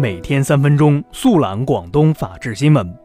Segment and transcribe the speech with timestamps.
[0.00, 2.96] 每天三分钟速览广东法治新闻。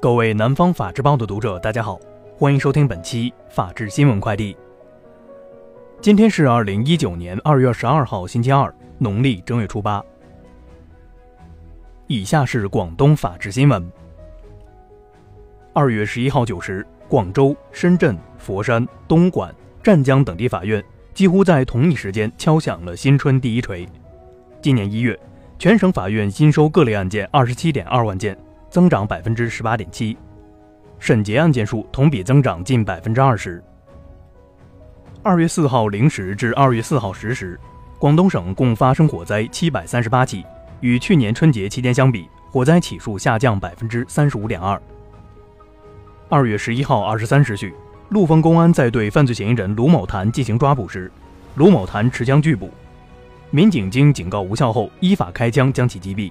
[0.00, 1.98] 各位南方法制报的读者，大家好，
[2.36, 4.56] 欢迎收听本期法治新闻快递。
[6.00, 10.00] 今天是二零一九年二月十二号，星期二，农历正月初八。
[12.06, 13.84] 以下是广东法治新闻。
[15.72, 19.52] 二月十一号九时，广州、深圳、佛山、东莞、
[19.82, 20.80] 湛江等地法院
[21.14, 23.84] 几乎在同一时间敲响了新春第一锤。
[24.62, 25.18] 今年一月。
[25.58, 28.38] 全省法院新收各类案件二十七点二万件，
[28.70, 30.16] 增长百分之十八点七，
[31.00, 33.60] 审结案件数同比增长近百分之二十。
[35.20, 37.58] 二月四号零时至二月四号十时，
[37.98, 40.44] 广东省共发生火灾七百三十八起，
[40.80, 44.80] 与去年春节期间相比，火灾起数下降百分之三十五点二。
[46.28, 47.74] 二月十一号二十三时许，
[48.10, 51.10] 陆丰公安在对犯罪嫌疑人卢某谭进行抓捕时，
[51.56, 52.70] 卢某谭持枪拒捕。
[53.50, 56.30] 民警经警告无效后，依法开枪将其击毙。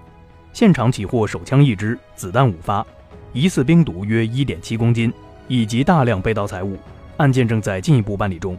[0.53, 2.85] 现场起获手枪一支，子弹五发，
[3.33, 5.11] 疑似冰毒约一点七公斤，
[5.47, 6.77] 以及大量被盗财物。
[7.17, 8.55] 案件正在进一步办理中。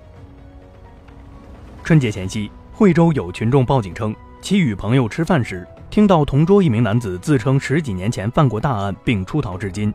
[1.85, 9.95] 春节前夕，惠州有群众报警称，其与朋友吃饭时，听到同桌一名男子自称十几年前犯过大案，并出逃至今。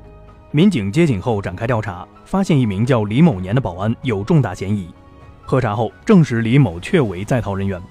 [0.52, 4.88] 民警接警后展开调查，发现一名叫李某年的保安有重大嫌疑。
[5.42, 7.82] 核查后证实，李某确为在逃人员。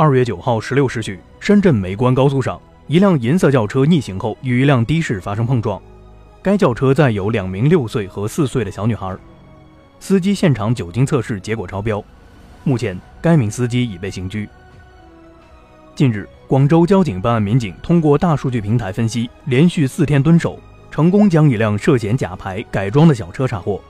[0.00, 5.82] 二月九号十六时许，深圳梅关高速上，一辆银色轿车逆行后与一辆的士发生碰撞。
[6.40, 9.16] 该轿车载有两名六岁和四岁的小女孩，
[9.98, 12.00] 司机现场酒精测试结果超标。
[12.62, 14.48] 目前，该名司机已被刑拘。
[15.96, 20.60] 近日，广州交警办案民警通过大数据平台分析，连续四天蹲守，
[20.92, 23.82] 成功将一辆涉嫌假牌改装的小车查获。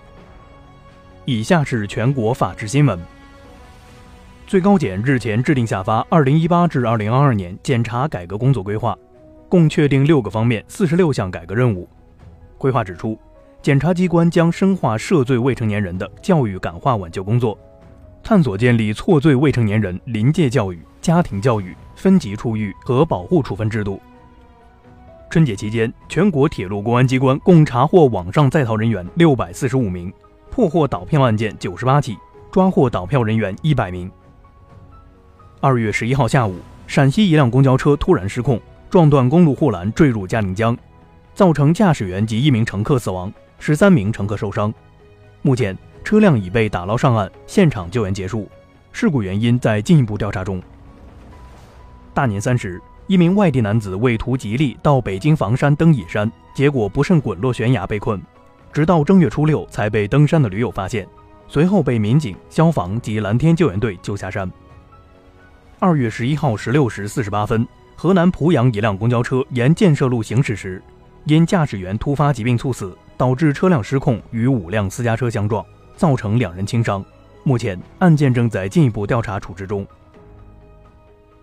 [1.27, 2.99] 以下是全国法制新闻。
[4.49, 8.95] 最高检日前制定下发《二零一八至二零二二年检察改革工作规划》，
[9.47, 11.87] 共确定六个方面、四十六项改革任务。
[12.57, 13.19] 规划指出，
[13.61, 17.59] 检察机关将深化涉罪未成年人的教育感化挽救工作，
[18.23, 24.01] 探索建立错罪未成年人临界教育、家庭教育、分级处遇和保护处分制度。
[25.29, 30.11] 春节期间，全国铁路公安机关共查获网上在逃人员六百四十五名，
[30.51, 32.17] 破获倒票案件九十八起，
[32.51, 34.11] 抓获倒票人员一百名。
[35.61, 36.55] 二月十一号下午，
[36.87, 40.77] 陕西一辆公交车突然失控，撞断公路护栏，坠入嘉陵江，
[41.35, 44.73] 造成驾驶员及一名乘客死亡，十三名乘客受伤。
[45.43, 48.49] 目前，车辆已被打捞上岸，现场救援结束，
[48.93, 50.63] 事故原因在进一步调查中。
[52.15, 58.23] 大年三十，一名外地男子为图吉利到北京房山登野山，结果不慎滚落悬崖被困，
[58.73, 61.05] 直到正月初六才被登山的驴友发现，
[61.49, 64.49] 随后被民警、消防及蓝天救援队救下山。
[65.81, 70.83] 二月十一号十六时四十八分，河南濮阳一辆公交车沿建设路行驶时，
[71.25, 77.05] 因驾驶员突发疾病猝死，导致车辆失控与五辆私家车相撞，造成两人轻伤。
[77.45, 79.87] 目前案件正在进一步调查处置中。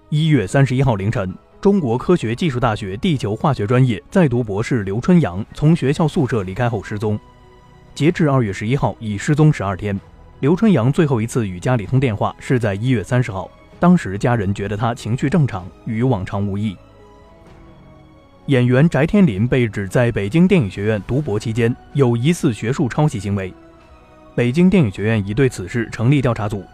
[0.09, 7.17] 一月三十一号凌晨，中国科学技术大学地球化学专业在读博士刘春阳从学校宿舍离开后失踪，
[7.94, 9.97] 截至二月十一号已失踪十二天。
[10.41, 13.50] 刘春阳最后一次与家里通电话是在一月三十号。
[13.85, 16.75] 当时家人觉得他情绪正常，与往常无异。
[18.47, 23.53] 演员翟天临被指在北京电影学院读博期间有疑似学术抄袭行为，
[24.34, 26.66] 北京电影学院已对此事成立调查组。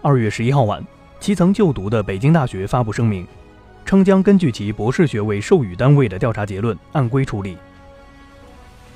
[0.00, 0.80] 二月十一号晚，
[1.18, 3.26] 其曾就读的北京大学发布声明，
[3.84, 7.58] 称将根据其博士学位授予单位的调查结论按规处理。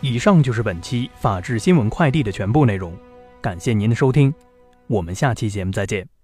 [0.00, 2.92] 以上就是本期法治新闻快递的全部内容，
[3.40, 4.32] 感谢您的收听，
[4.86, 6.17] 我们下期节目再见。